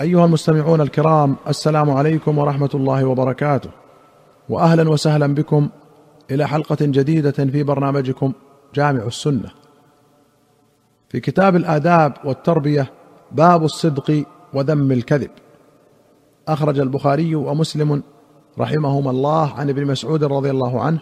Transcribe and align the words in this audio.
أيها 0.00 0.24
المستمعون 0.24 0.80
الكرام 0.80 1.36
السلام 1.48 1.90
عليكم 1.90 2.38
ورحمة 2.38 2.70
الله 2.74 3.04
وبركاته. 3.04 3.70
واهلا 4.48 4.90
وسهلا 4.90 5.34
بكم 5.34 5.68
إلى 6.30 6.48
حلقة 6.48 6.76
جديدة 6.80 7.30
في 7.30 7.62
برنامجكم 7.62 8.32
جامع 8.74 9.06
السنة. 9.06 9.50
في 11.08 11.20
كتاب 11.20 11.56
الآداب 11.56 12.12
والتربية 12.24 12.90
باب 13.32 13.64
الصدق 13.64 14.24
وذم 14.54 14.92
الكذب. 14.92 15.30
أخرج 16.48 16.78
البخاري 16.78 17.34
ومسلم 17.34 18.02
رحمهما 18.58 19.10
الله 19.10 19.52
عن 19.52 19.70
ابن 19.70 19.86
مسعود 19.86 20.24
رضي 20.24 20.50
الله 20.50 20.80
عنه. 20.82 21.00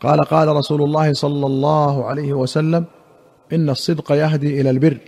قال 0.00 0.20
قال 0.20 0.48
رسول 0.48 0.82
الله 0.82 1.12
صلى 1.12 1.46
الله 1.46 2.04
عليه 2.04 2.32
وسلم 2.32 2.84
إن 3.52 3.70
الصدق 3.70 4.12
يهدي 4.12 4.60
إلى 4.60 4.70
البر 4.70 4.98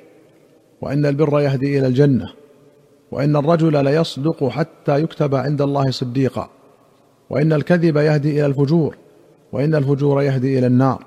وإن 0.81 1.07
البر 1.07 1.41
يهدي 1.41 1.79
إلى 1.79 1.87
الجنة. 1.87 2.46
وإن 3.11 3.37
الرجل 3.37 3.85
ليصدق 3.85 4.49
حتى 4.49 5.03
يكتب 5.03 5.35
عند 5.35 5.63
الله 5.63 5.91
صديقا. 5.91 6.49
وإن 7.31 7.53
الكذب 7.53 7.97
يهدي 7.97 8.31
إلى 8.31 8.47
الفجور. 8.47 8.97
وإن 9.53 9.75
الفجور 9.75 10.23
يهدي 10.23 10.59
إلى 10.59 10.67
النار. 10.67 11.05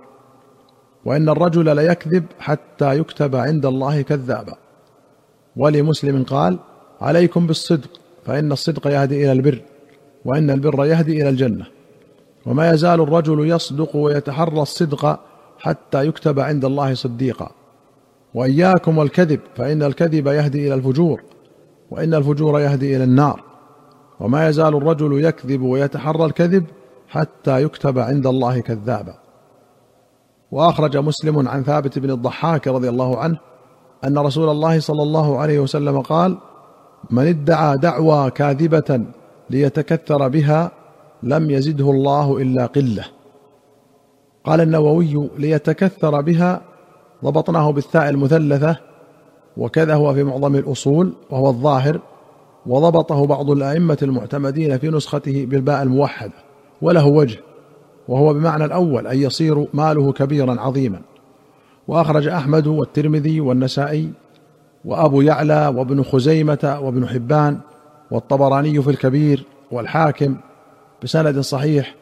وإن 1.05 1.29
الرجل 1.29 1.75
ليكذب 1.75 2.25
حتى 2.39 2.97
يكتب 2.97 3.35
عند 3.35 3.65
الله 3.65 4.01
كذابا. 4.01 4.55
ولمسلم 5.55 6.23
قال 6.23 6.59
عليكم 7.01 7.47
بالصدق 7.47 7.89
فإن 8.25 8.51
الصدق 8.51 8.87
يهدي 8.87 9.23
إلى 9.23 9.31
البر 9.31 9.61
وإن 10.25 10.49
البر 10.49 10.85
يهدي 10.85 11.21
إلى 11.21 11.29
الجنة. 11.29 11.65
وما 12.45 12.71
يزال 12.71 13.01
الرجل 13.01 13.49
يصدق 13.49 13.95
ويتحرى 13.95 14.61
الصدق 14.61 15.19
حتى 15.59 16.07
يكتب 16.07 16.39
عند 16.39 16.65
الله 16.65 16.93
صديقا. 16.93 17.51
وإياكم 18.33 18.97
والكذب 18.97 19.39
فإن 19.55 19.83
الكذب 19.83 20.27
يهدي 20.27 20.67
إلى 20.67 20.73
الفجور. 20.73 21.21
وإن 21.91 22.13
الفجور 22.13 22.59
يهدي 22.59 22.95
إلى 22.95 23.03
النار. 23.03 23.43
وما 24.19 24.47
يزال 24.47 24.75
الرجل 24.75 25.23
يكذب 25.23 25.61
ويتحرى 25.61 26.25
الكذب 26.25 26.65
حتى 27.07 27.63
يكتب 27.63 27.99
عند 27.99 28.27
الله 28.27 28.59
كذابا. 28.59 29.13
وأخرج 30.51 30.97
مسلم 30.97 31.47
عن 31.47 31.63
ثابت 31.63 31.99
بن 31.99 32.11
الضحاك 32.11 32.67
رضي 32.67 32.89
الله 32.89 33.17
عنه 33.17 33.37
أن 34.03 34.17
رسول 34.17 34.49
الله 34.49 34.79
صلى 34.79 35.03
الله 35.03 35.37
عليه 35.39 35.59
وسلم 35.59 36.01
قال 36.01 36.37
من 37.09 37.27
ادعى 37.27 37.77
دعوى 37.77 38.31
كاذبة 38.31 39.05
ليتكثر 39.49 40.27
بها 40.27 40.71
لم 41.23 41.49
يزده 41.51 41.91
الله 41.91 42.37
إلا 42.37 42.65
قلة. 42.65 43.05
قال 44.43 44.61
النووي 44.61 45.29
ليتكثر 45.37 46.21
بها 46.21 46.61
ضبطناه 47.25 47.71
بالثاء 47.71 48.09
المثلثة 48.09 48.88
وكذا 49.57 49.95
هو 49.95 50.13
في 50.13 50.23
معظم 50.23 50.55
الأصول 50.55 51.13
وهو 51.29 51.49
الظاهر 51.49 51.99
وضبطه 52.65 53.25
بعض 53.25 53.51
الأئمة 53.51 53.97
المعتمدين 54.01 54.77
في 54.77 54.89
نسخته 54.89 55.45
بالباء 55.45 55.83
الموحدة 55.83 56.33
وله 56.81 57.05
وجه 57.05 57.39
وهو 58.07 58.33
بمعنى 58.33 58.65
الأول 58.65 59.07
ان 59.07 59.17
يصير 59.17 59.67
ماله 59.73 60.11
كبيرا 60.11 60.61
عظيما. 60.61 61.01
وأخرج 61.87 62.27
أحمد 62.27 62.67
والترمذي 62.67 63.41
والنسائي 63.41 64.09
وأبو 64.85 65.21
يعلى 65.21 65.73
وابن 65.75 66.03
خزيمة 66.03 66.79
وابن 66.81 67.07
حبان 67.07 67.59
والطبراني 68.11 68.81
في 68.81 68.89
الكبير 68.89 69.45
والحاكم 69.71 70.35
بسند 71.03 71.39
صحيح 71.39 71.95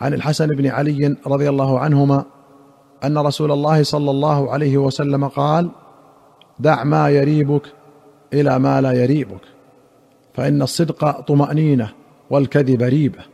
عن 0.00 0.14
الحسن 0.14 0.46
بن 0.46 0.66
علي 0.66 1.16
رضي 1.26 1.48
الله 1.48 1.78
عنهما 1.78 2.24
أن 3.04 3.18
رسول 3.18 3.52
الله 3.52 3.82
صلى 3.82 4.10
الله 4.10 4.50
عليه 4.50 4.78
وسلم 4.78 5.28
قال 5.28 5.70
دع 6.60 6.84
ما 6.84 7.08
يريبك 7.08 7.62
إلى 8.32 8.58
ما 8.58 8.80
لا 8.80 8.92
يريبك 8.92 9.40
فإن 10.34 10.62
الصدق 10.62 11.20
طمأنينة 11.20 11.92
والكذب 12.30 12.82
ريبة. 12.82 13.24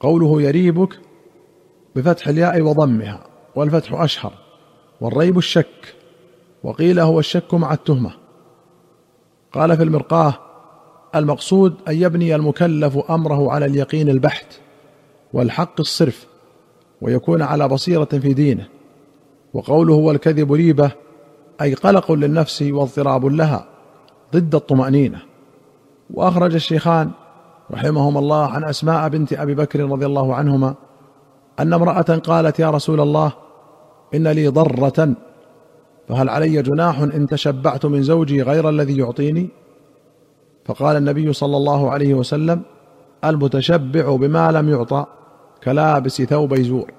قوله 0.00 0.42
يريبك 0.42 0.98
بفتح 1.96 2.28
الياء 2.28 2.60
وضمها 2.60 3.26
والفتح 3.56 3.92
أشهر 3.92 4.32
والريب 5.00 5.38
الشك 5.38 5.94
وقيل 6.62 7.00
هو 7.00 7.18
الشك 7.18 7.54
مع 7.54 7.72
التهمة. 7.72 8.12
قال 9.52 9.76
في 9.76 9.82
المرقاه 9.82 10.34
المقصود 11.14 11.74
أن 11.88 11.94
يبني 12.02 12.34
المكلف 12.34 13.10
أمره 13.10 13.52
على 13.52 13.66
اليقين 13.66 14.08
البحت 14.08 14.60
والحق 15.32 15.80
الصرف 15.80 16.26
ويكون 17.00 17.42
على 17.42 17.68
بصيرة 17.68 18.04
في 18.04 18.34
دينه. 18.34 18.66
وقوله 19.54 19.94
والكذب 19.94 20.52
ريبة 20.52 21.05
أي 21.62 21.74
قلق 21.74 22.12
للنفس 22.12 22.62
واضطراب 22.62 23.24
لها 23.24 23.66
ضد 24.34 24.54
الطمأنينة. 24.54 25.22
وأخرج 26.10 26.54
الشيخان 26.54 27.10
رحمهما 27.72 28.18
الله 28.18 28.46
عن 28.46 28.64
أسماء 28.64 29.08
بنت 29.08 29.32
أبي 29.32 29.54
بكر 29.54 29.80
رضي 29.80 30.06
الله 30.06 30.34
عنهما 30.34 30.74
أن 31.60 31.72
امرأة 31.72 32.18
قالت 32.18 32.58
يا 32.58 32.70
رسول 32.70 33.00
الله 33.00 33.32
إن 34.14 34.28
لي 34.28 34.48
ضرة 34.48 35.14
فهل 36.08 36.28
علي 36.28 36.62
جناح 36.62 36.98
إن 37.00 37.26
تشبعت 37.26 37.86
من 37.86 38.02
زوجي 38.02 38.42
غير 38.42 38.68
الذي 38.68 38.98
يعطيني؟ 38.98 39.48
فقال 40.64 40.96
النبي 40.96 41.32
صلى 41.32 41.56
الله 41.56 41.90
عليه 41.90 42.14
وسلم 42.14 42.62
المتشبع 43.24 44.16
بما 44.16 44.52
لم 44.52 44.68
يعطى 44.68 45.06
كلابس 45.64 46.22
ثوب 46.22 46.54
زور. 46.54 46.90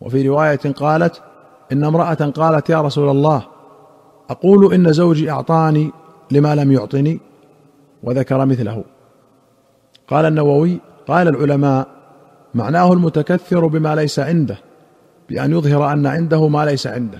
وفي 0.00 0.28
رواية 0.28 0.72
قالت 0.76 1.22
إن 1.72 1.84
امرأة 1.84 2.14
قالت 2.14 2.70
يا 2.70 2.80
رسول 2.80 3.08
الله 3.08 3.42
أقول 4.30 4.74
إن 4.74 4.92
زوجي 4.92 5.30
أعطاني 5.30 5.90
لما 6.30 6.54
لم 6.54 6.72
يعطني 6.72 7.20
وذكر 8.02 8.44
مثله. 8.46 8.84
قال 10.08 10.24
النووي 10.24 10.80
قال 11.08 11.28
العلماء 11.28 11.88
معناه 12.54 12.92
المتكثر 12.92 13.66
بما 13.66 13.94
ليس 13.94 14.18
عنده 14.18 14.58
بأن 15.28 15.52
يظهر 15.52 15.92
أن 15.92 16.06
عنده 16.06 16.48
ما 16.48 16.64
ليس 16.64 16.86
عنده. 16.86 17.18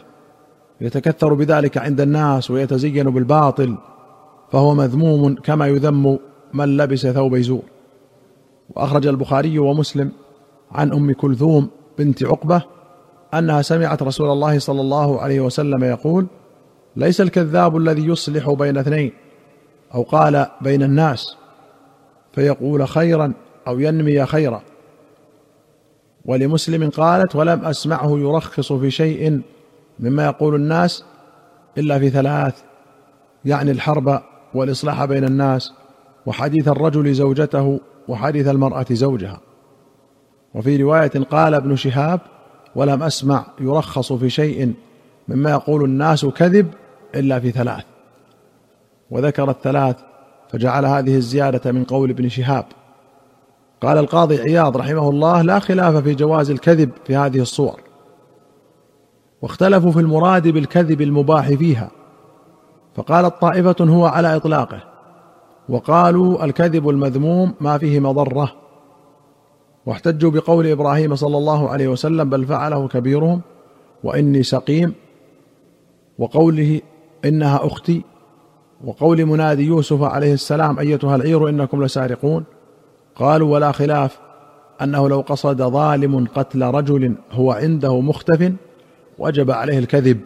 يتكثر 0.80 1.34
بذلك 1.34 1.78
عند 1.78 2.00
الناس 2.00 2.50
ويتزين 2.50 3.10
بالباطل 3.10 3.76
فهو 4.52 4.74
مذموم 4.74 5.34
كما 5.34 5.66
يذم 5.66 6.18
من 6.54 6.76
لبس 6.76 7.06
ثوب 7.06 7.36
زور. 7.36 7.62
وأخرج 8.70 9.06
البخاري 9.06 9.58
ومسلم 9.58 10.12
عن 10.72 10.92
أم 10.92 11.12
كلثوم 11.12 11.68
بنت 11.98 12.24
عقبة 12.24 12.62
أنها 13.34 13.62
سمعت 13.62 14.02
رسول 14.02 14.30
الله 14.30 14.58
صلى 14.58 14.80
الله 14.80 15.20
عليه 15.20 15.40
وسلم 15.40 15.84
يقول 15.84 16.26
ليس 16.96 17.20
الكذاب 17.20 17.76
الذي 17.76 18.06
يصلح 18.06 18.50
بين 18.50 18.78
اثنين 18.78 19.12
أو 19.94 20.02
قال 20.02 20.46
بين 20.60 20.82
الناس 20.82 21.36
فيقول 22.32 22.88
خيرا 22.88 23.32
أو 23.68 23.80
ينمي 23.80 24.26
خيرا. 24.26 24.62
ولمسلم 26.24 26.90
قالت 26.90 27.36
ولم 27.36 27.64
أسمعه 27.64 28.18
يرخص 28.18 28.72
في 28.72 28.90
شيء 28.90 29.42
مما 30.00 30.24
يقول 30.24 30.54
الناس 30.54 31.04
إلا 31.78 31.98
في 31.98 32.10
ثلاث 32.10 32.62
يعني 33.44 33.70
الحرب 33.70 34.22
والإصلاح 34.54 35.04
بين 35.04 35.24
الناس 35.24 35.72
وحديث 36.26 36.68
الرجل 36.68 37.12
زوجته 37.12 37.80
وحديث 38.08 38.48
المرأة 38.48 38.86
زوجها. 38.90 39.40
وفي 40.54 40.76
رواية 40.76 41.24
قال 41.30 41.54
ابن 41.54 41.76
شهاب 41.76 42.20
ولم 42.76 43.02
أسمع 43.02 43.46
يرخص 43.60 44.12
في 44.12 44.30
شيء 44.30 44.74
مما 45.28 45.50
يقول 45.50 45.84
الناس 45.84 46.26
كذب 46.26 46.70
إلا 47.14 47.40
في 47.40 47.50
ثلاث. 47.50 47.84
وذكر 49.10 49.50
الثلاث 49.50 49.96
فجعل 50.50 50.86
هذه 50.86 51.16
الزيادة 51.16 51.72
من 51.72 51.84
قول 51.84 52.10
ابن 52.10 52.28
شهاب. 52.28 52.64
قال 53.80 53.98
القاضي 53.98 54.40
عياض 54.40 54.76
رحمه 54.76 55.10
الله 55.10 55.42
لا 55.42 55.58
خلاف 55.58 55.96
في 55.96 56.14
جواز 56.14 56.50
الكذب 56.50 56.90
في 57.04 57.16
هذه 57.16 57.40
الصور. 57.40 57.80
واختلفوا 59.42 59.92
في 59.92 60.00
المراد 60.00 60.48
بالكذب 60.48 61.00
المباح 61.00 61.48
فيها. 61.48 61.90
فقالت 62.94 63.34
طائفه 63.40 63.76
هو 63.80 64.06
على 64.06 64.36
إطلاقه. 64.36 64.82
وقالوا 65.68 66.44
الكذب 66.44 66.88
المذموم 66.88 67.54
ما 67.60 67.78
فيه 67.78 68.00
مضرة. 68.00 68.61
واحتجوا 69.86 70.30
بقول 70.30 70.66
إبراهيم 70.66 71.14
صلى 71.14 71.36
الله 71.36 71.68
عليه 71.68 71.88
وسلم 71.88 72.30
بل 72.30 72.46
فعله 72.46 72.88
كبيرهم 72.88 73.40
وإني 74.04 74.42
سقيم 74.42 74.94
وقوله 76.18 76.80
إنها 77.24 77.66
أختي 77.66 78.02
وقول 78.84 79.26
منادي 79.26 79.66
يوسف 79.66 80.02
عليه 80.02 80.32
السلام 80.32 80.78
أيتها 80.78 81.16
العير 81.16 81.48
إنكم 81.48 81.84
لسارقون 81.84 82.44
قالوا 83.16 83.52
ولا 83.52 83.72
خلاف 83.72 84.18
أنه 84.82 85.08
لو 85.08 85.20
قصد 85.20 85.62
ظالم 85.62 86.26
قتل 86.34 86.62
رجل 86.62 87.14
هو 87.32 87.52
عنده 87.52 88.00
مختف 88.00 88.52
وجب 89.18 89.50
عليه 89.50 89.78
الكذب 89.78 90.20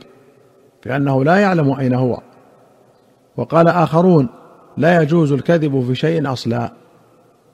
لأنه 0.87 1.25
لا 1.25 1.37
يعلم 1.37 1.73
أين 1.73 1.95
هو 1.95 2.21
وقال 3.37 3.69
آخرون 3.69 4.29
لا 4.77 5.03
يجوز 5.03 5.33
الكذب 5.33 5.85
في 5.87 5.95
شيء 5.95 6.33
أصلا 6.33 6.73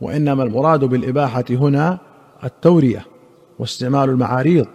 وإنما 0.02 0.42
المراد 0.42 0.84
بالإباحة 0.84 1.44
هنا 1.50 1.98
التورية 2.44 3.06
واستعمال 3.58 4.10
المعاريض. 4.10 4.66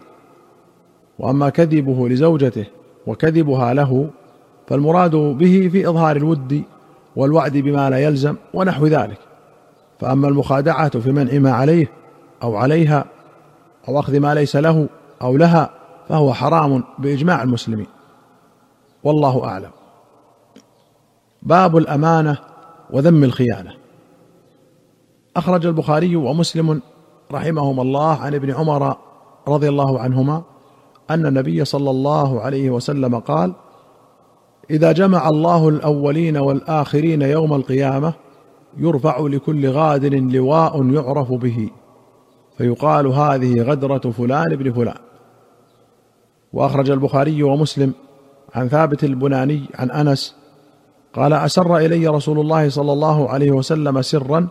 وأما 1.20 1.50
كذبه 1.50 2.10
لزوجته 2.10 2.66
وكذبها 3.08 3.74
له 3.74 4.10
فالمراد 4.68 5.16
به 5.16 5.70
في 5.72 5.90
إظهار 5.90 6.16
الود 6.16 6.64
والوعد 7.16 7.58
بما 7.58 7.90
لا 7.90 7.98
يلزم 7.98 8.36
ونحو 8.54 8.88
ذلك. 8.88 9.18
فأما 10.00 10.28
المخادعة 10.28 11.00
في 11.00 11.12
منع 11.12 11.40
ما 11.40 11.52
عليه 11.52 11.92
أو 12.44 12.56
عليها 12.56 13.06
أو 13.88 14.00
أخذ 14.00 14.20
ما 14.20 14.34
ليس 14.34 14.56
له 14.56 14.90
أو 15.22 15.38
لها 15.38 15.70
فهو 16.10 16.34
حرام 16.34 16.84
بإجماع 17.00 17.44
المسلمين. 17.44 17.88
والله 19.04 19.46
أعلم. 19.46 19.72
باب 21.44 21.78
الأمانة 21.78 22.38
وذم 22.90 23.24
الخيانة. 23.24 23.87
أخرج 25.38 25.66
البخاري 25.66 26.16
ومسلم 26.16 26.82
رحمهما 27.32 27.82
الله 27.82 28.18
عن 28.18 28.36
ابن 28.36 28.52
عمر 28.52 28.98
رضي 29.48 29.70
الله 29.70 30.00
عنهما 30.00 30.44
أن 31.10 31.26
النبي 31.26 31.66
صلى 31.66 31.90
الله 31.90 32.42
عليه 32.42 32.70
وسلم 32.70 33.20
قال 33.20 33.54
إذا 34.70 34.92
جمع 34.92 35.30
الله 35.30 35.70
الأولين 35.70 36.38
والآخرين 36.38 37.22
يوم 37.22 37.54
القيامة 37.54 38.14
يرفع 38.78 39.20
لكل 39.20 39.70
غادر 39.70 40.20
لواء 40.20 40.86
يعرف 40.86 41.32
به 41.32 41.70
فيقال 42.58 43.08
هذه 43.08 43.62
غدرة 43.62 44.12
فلان 44.12 44.56
بن 44.56 44.72
فلان. 44.72 44.98
وأخرج 46.54 46.90
البخاري 46.90 47.44
ومسلم 47.44 47.94
عن 48.56 48.68
ثابت 48.68 49.04
البناني 49.04 49.64
عن 49.76 49.92
أنس 49.92 50.36
قال 51.14 51.34
أسر 51.34 51.78
إلي 51.78 52.08
رسول 52.08 52.40
الله 52.40 52.70
صلى 52.70 52.94
الله 52.94 53.30
عليه 53.30 53.52
وسلم 53.52 54.02
سرا 54.02 54.48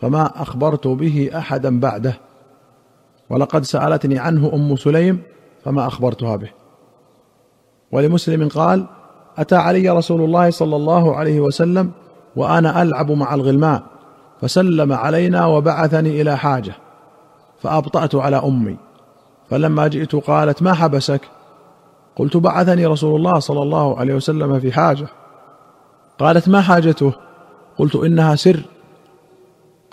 فما 0.00 0.42
أخبرت 0.42 0.86
به 0.86 1.30
أحدا 1.34 1.80
بعده. 1.80 2.18
ولقد 3.30 3.64
سألتني 3.64 4.18
عنه 4.18 4.50
أم 4.54 4.76
سليم 4.76 5.22
فما 5.64 5.86
أخبرتها 5.86 6.36
به. 6.36 6.50
ولمسلم 7.92 8.48
قال 8.48 8.86
أتى 9.38 9.56
علي 9.56 9.90
رسول 9.90 10.20
الله 10.20 10.50
صلى 10.50 10.76
الله 10.76 11.16
عليه 11.16 11.40
وسلم 11.40 11.90
وأنا 12.36 12.82
ألعب 12.82 13.10
مع 13.10 13.34
الغلمان 13.34 13.80
فسلم 14.40 14.92
علينا 14.92 15.46
وبعثني 15.46 16.20
إلى 16.20 16.36
حاجة 16.36 16.72
فأبطأت 17.60 18.14
على 18.14 18.36
أمي. 18.36 18.76
فلما 19.50 19.88
جئت 19.88 20.16
قالت 20.16 20.62
ما 20.62 20.74
حبسك؟ 20.74 21.20
قلت 22.16 22.36
بعثني 22.36 22.86
رسول 22.86 23.16
الله 23.16 23.38
صلى 23.38 23.62
الله 23.62 23.98
عليه 23.98 24.14
وسلم 24.14 24.60
في 24.60 24.72
حاجة. 24.72 25.06
قالت 26.18 26.48
ما 26.48 26.60
حاجته؟ 26.60 27.12
قلت 27.78 27.96
إنها 27.96 28.34
سر. 28.34 28.62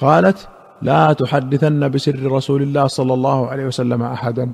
قالت 0.04 0.48
لا 0.82 1.14
تحدثن 1.14 1.90
بسر 1.90 2.32
رسول 2.32 2.62
الله 2.62 2.88
صلى 2.88 3.14
الله 3.14 3.48
عليه 3.48 3.66
وسلم 3.66 4.04
احدا. 4.04 4.52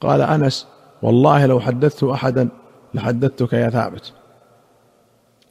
قال 0.00 0.20
أنس 0.20 0.66
والله 1.02 1.46
لو 1.46 1.60
حدثت 1.60 2.04
احدا 2.04 2.48
لحدثتك 2.94 3.52
يا 3.52 3.70
ثابت. 3.70 4.12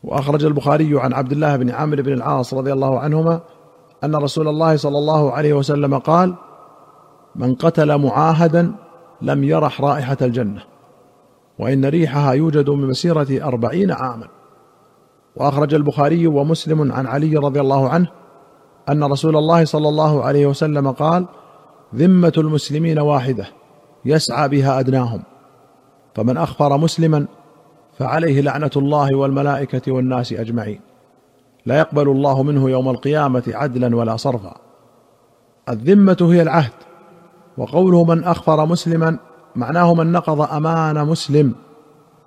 وأخرج 0.04 0.46
البخاري 0.46 1.00
عن 1.00 1.14
عبد 1.14 1.32
الله 1.32 1.56
بن 1.56 1.70
عامر 1.70 2.02
بن 2.02 2.14
العاص 2.14 2.54
رضي 2.54 2.74
الله 2.74 3.00
عنهما 3.00 3.42
أن 4.04 4.16
رسول 4.16 4.48
الله 4.48 4.76
صلى 4.76 4.98
الله 4.98 5.32
عليه 5.32 5.54
وسلم 5.54 5.98
قال 5.98 6.36
من 7.36 7.56
قتل 7.56 7.98
معاهدا 7.98 8.72
لم 9.22 9.44
يرح 9.44 9.82
رائحة 9.82 10.18
الجنة 10.22 10.64
وإن 11.60 11.86
ريحها 11.86 12.34
يوجد 12.34 12.70
من 12.70 12.88
مسيرة 12.88 13.48
أربعين 13.48 13.92
عاما. 13.92 14.28
وأخرج 15.36 15.74
البخاري 15.74 16.28
ومسلم 16.28 16.92
عن 16.92 17.08
علي 17.08 17.38
رضي 17.38 17.60
الله 17.60 17.90
عنه 17.90 18.19
أن 18.90 19.04
رسول 19.04 19.38
الله 19.38 19.66
صلى 19.66 19.90
الله 19.90 20.24
عليه 20.24 20.46
وسلم 20.46 20.92
قال 20.92 21.26
ذمة 21.96 22.34
المسلمين 22.38 23.00
واحدة 23.00 23.48
يسعى 24.06 24.50
بها 24.50 24.80
أدناهم. 24.80 25.24
فمن 26.16 26.38
أخفر 26.38 26.78
مسلما 26.78 27.26
فعليه 27.98 28.42
لعنة 28.42 28.72
الله 28.76 29.16
والملائكة 29.16 29.92
والناس 29.92 30.34
أجمعين. 30.34 30.80
لا 31.66 31.78
يقبل 31.78 32.10
الله 32.10 32.44
منه 32.44 32.70
يوم 32.70 32.90
القيامة 32.90 33.44
عدلا 33.48 33.96
ولا 33.96 34.16
صرفا. 34.16 34.56
الذمة 35.70 36.18
هي 36.22 36.42
العهد 36.42 36.72
وقوله 37.58 38.04
من 38.04 38.24
أخفر 38.24 38.66
مسلما 38.66 39.18
معناه 39.56 39.94
من 39.94 40.12
نقض 40.12 40.42
أمان 40.42 41.06
مسلم 41.06 41.54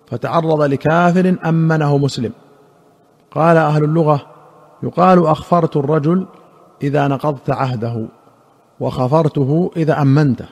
فتعرض 0.07 0.63
لكافر 0.63 1.37
أمنه 1.45 1.99
مسلم. 1.99 2.33
قال 3.31 3.57
أهل 3.57 3.85
اللغة 3.85 4.23
يقال 4.83 5.27
أخفرت 5.27 5.77
الرجل 5.77 6.27
إذا 6.83 7.09
نقضت 7.09 7.51
عهده 7.51 8.07
وخفرته 8.81 9.71
إذا 9.77 10.03
أمنته. 10.03 10.47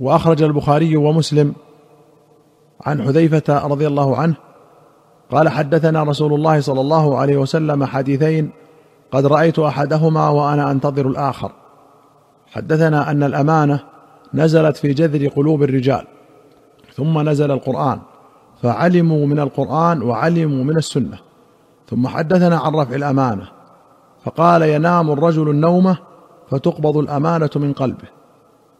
وأخرج 0.00 0.42
البخاري 0.42 0.96
ومسلم 0.96 1.54
عن 2.86 3.02
حذيفة 3.02 3.66
رضي 3.66 3.86
الله 3.86 4.16
عنه 4.16 4.34
قال 5.30 5.48
حدثنا 5.48 6.02
رسول 6.02 6.34
الله 6.34 6.60
صلى 6.60 6.80
الله 6.80 7.18
عليه 7.18 7.36
وسلم 7.36 7.84
حديثين 7.84 8.50
قد 9.10 9.26
رأيت 9.26 9.58
أحدهما 9.58 10.28
وأنا 10.28 10.70
أنتظر 10.70 11.08
الآخر. 11.08 11.52
حدثنا 12.46 13.10
أن 13.10 13.22
الأمانة 13.22 13.80
نزلت 14.34 14.76
في 14.76 14.92
جذر 14.92 15.28
قلوب 15.28 15.62
الرجال 15.62 16.04
ثم 16.94 17.28
نزل 17.28 17.50
القرآن 17.50 17.98
فعلموا 18.62 19.26
من 19.26 19.40
القرآن 19.40 20.02
وعلموا 20.02 20.64
من 20.64 20.76
السنة. 20.76 21.18
ثم 21.90 22.06
حدثنا 22.06 22.58
عن 22.58 22.74
رفع 22.74 22.94
الأمانة 22.94 23.55
فقال 24.26 24.62
ينام 24.62 25.10
الرجل 25.10 25.50
النومة 25.50 25.98
فتقبض 26.50 26.96
الأمانة 26.96 27.50
من 27.56 27.72
قلبه 27.72 28.08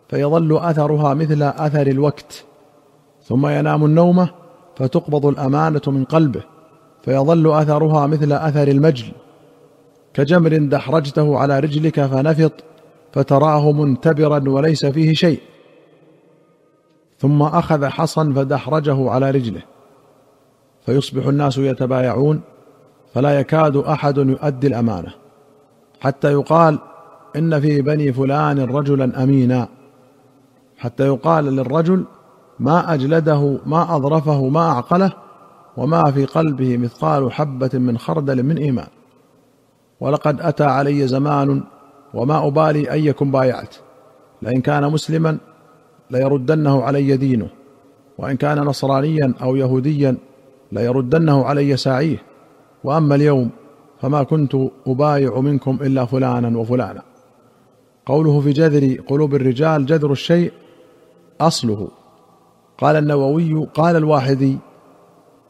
فيظل 0.08 0.58
أثرها 0.58 1.14
مثل 1.14 1.43
أثر 1.43 1.87
الوقت 1.87 2.44
ثم 3.22 3.46
ينام 3.46 3.84
النومة 3.84 4.28
فتقبض 4.76 5.26
الأمانة 5.26 5.81
من 5.87 6.04
قلبه 6.04 6.43
فيظل 7.02 7.52
أثرها 7.52 8.06
مثل 8.06 8.32
أثر 8.32 8.69
المجل 8.69 9.06
كجمر 10.14 10.56
دحرجته 10.56 11.38
على 11.38 11.60
رجلك 11.60 12.00
فنفط 12.06 12.52
فتراه 13.12 13.72
منتبرا 13.72 14.49
وليس 14.49 14.87
فيه 14.87 15.14
شيء 15.14 15.40
ثم 17.19 17.42
أخذ 17.42 17.87
حصا 17.87 18.32
فدحرجه 18.37 19.10
على 19.10 19.31
رجله 19.31 19.62
فيصبح 20.87 21.26
الناس 21.26 21.58
يتبايعون 21.58 22.40
فلا 23.14 23.40
يكاد 23.40 23.76
أحد 23.76 24.19
يؤدي 24.19 24.66
الأمانة. 24.66 25.25
حتى 26.00 26.32
يقال 26.32 26.78
إن 27.37 27.60
في 27.60 27.82
بني 27.82 28.12
فلان 28.12 28.60
رجلا 28.60 29.22
امينا. 29.22 29.69
حتى 30.78 31.06
يقال 31.06 31.44
للرجل 31.44 32.04
ما 32.60 32.94
أجلده 32.94 33.58
ما 33.66 33.96
أظرفه 33.96 34.48
ما 34.48 34.60
أعقله 34.60 35.12
وما 35.76 36.10
في 36.10 36.25
قلبه 36.25 36.76
مثقال 36.76 37.32
حبة 37.32 37.70
من 37.75 37.98
خردل 37.98 38.43
من 38.43 38.58
إيمان. 38.58 38.87
ولقد 40.00 40.40
أتى 40.40 40.64
علي 40.64 41.06
زمان 41.06 41.62
وما 42.14 42.47
أبالي 42.47 42.92
أيكم 42.92 43.30
بايعت. 43.30 43.75
لئن 44.42 44.61
كان 44.61 44.92
مسلما 44.92 45.38
ليردنه 46.11 46.82
علي 46.82 47.16
دينه 47.16 47.49
وإن 48.18 48.37
كان 48.37 48.59
نصرانيا 48.59 49.35
أو 49.42 49.56
يهوديا 49.56 50.16
ليردنه 50.73 51.44
علي 51.44 51.76
ساعيه. 51.76 52.23
وأما 52.85 53.14
اليوم 53.14 53.50
فما 54.00 54.22
كنت 54.22 54.56
أبايع 54.86 55.40
منكم 55.40 55.78
إلا 55.82 56.04
فلانا 56.04 56.58
وفلانا. 56.58 57.02
قوله 58.06 58.40
في 58.40 58.50
جذر 58.50 59.00
قلوب 59.00 59.34
الرجال 59.34 59.86
جذر 59.86 60.12
الشيء 60.12 60.52
أصله. 61.40 61.88
قال 62.78 62.96
النووي 62.96 63.66
قال 63.74 63.96
الواحدي 63.96 64.58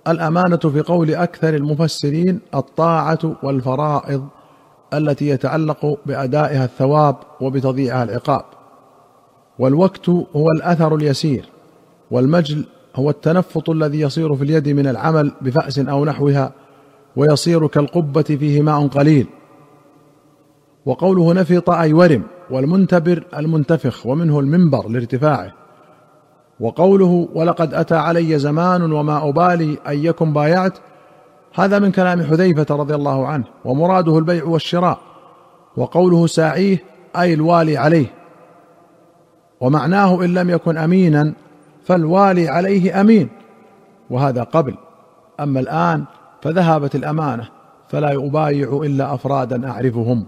الأمانة 0.08 0.56
في 0.56 0.80
قول 0.80 1.14
أكثر 1.14 1.54
المفسرين 1.54 2.40
الطاعة 2.54 3.36
والفرائض 3.42 4.28
التي 4.94 5.28
يتعلق 5.28 5.98
بأدائها 6.06 6.64
الثواب 6.64 7.16
وبتضييعها 7.40 8.04
العقاب. 8.04 8.44
والوقت 9.58 10.08
هو 10.08 10.50
الأثر 10.56 10.94
اليسير 10.94 11.48
والمجل 12.10 12.64
هو 12.96 13.10
التنفط 13.10 13.70
الذي 13.70 14.00
يصير 14.00 14.34
في 14.34 14.44
اليد 14.44 14.68
من 14.68 14.86
العمل 14.86 15.32
بفأس 15.40 15.78
أو 15.78 16.04
نحوها 16.04 16.52
ويصير 17.16 17.66
كالقبة 17.66 18.22
فيه 18.22 18.62
ماء 18.62 18.86
قليل. 18.86 19.26
وقوله 20.86 21.32
نفط 21.32 21.70
أي 21.70 21.92
ورم 21.92 22.22
والمنتبر 22.50 23.24
المنتفخ 23.36 24.06
ومنه 24.06 24.40
المنبر 24.40 24.88
لارتفاعه. 24.88 25.52
وقوله 26.60 27.28
ولقد 27.34 27.74
أتى 27.74 27.94
علي 27.94 28.38
زمان 28.38 28.92
وما 28.92 29.28
أبالي 29.28 29.78
ايكم 29.88 30.32
بايعت 30.32 30.78
هذا 31.54 31.78
من 31.78 31.92
كلام 31.92 32.22
حذيفة 32.22 32.76
رضي 32.76 32.94
الله 32.94 33.26
عنه 33.26 33.44
ومراده 33.64 34.18
البيع 34.18 34.44
والشراء. 34.44 34.98
وقوله 35.76 36.26
ساعيه 36.26 36.82
أي 37.16 37.34
الوالي 37.34 37.76
عليه. 37.76 38.06
ومعناه 39.60 40.24
إن 40.24 40.34
لم 40.34 40.50
يكن 40.50 40.76
أمينا 40.76 41.32
فالوالي 41.84 42.48
عليه 42.48 43.00
أمين. 43.00 43.28
وهذا 44.10 44.42
قبل. 44.42 44.74
أما 45.40 45.60
الآن 45.60 46.04
فذهبت 46.46 46.94
الأمانة 46.94 47.48
فلا 47.88 48.10
يبايع 48.10 48.80
إلا 48.84 49.14
أفرادا 49.14 49.70
أعرفهم. 49.70 50.26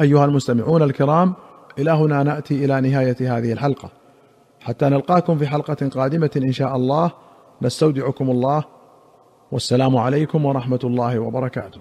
أيها 0.00 0.24
المستمعون 0.24 0.82
الكرام 0.82 1.34
إلى 1.78 1.90
هنا 1.90 2.22
نأتي 2.22 2.64
إلى 2.64 2.80
نهاية 2.80 3.38
هذه 3.38 3.52
الحلقة. 3.52 3.90
حتى 4.60 4.88
نلقاكم 4.88 5.38
في 5.38 5.46
حلقة 5.46 5.88
قادمة 5.88 6.30
إن 6.36 6.52
شاء 6.52 6.76
الله 6.76 7.10
نستودعكم 7.62 8.30
الله 8.30 8.64
والسلام 9.52 9.96
عليكم 9.96 10.44
ورحمة 10.44 10.80
الله 10.84 11.18
وبركاته. 11.18 11.80